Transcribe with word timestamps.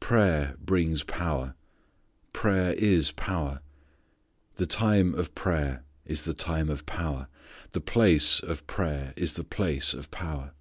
Prayer 0.00 0.56
brings 0.60 1.04
power. 1.04 1.54
Prayer 2.32 2.72
is 2.74 3.12
power. 3.12 3.60
The 4.56 4.66
time 4.66 5.14
of 5.14 5.32
prayer 5.36 5.84
is 6.04 6.24
the 6.24 6.34
time 6.34 6.68
of 6.70 6.86
power. 6.86 7.28
The 7.70 7.80
place 7.80 8.40
of 8.40 8.66
prayer 8.66 9.14
is 9.16 9.34
the 9.34 9.44
place 9.44 9.94
of 9.94 10.10
power. 10.10 10.54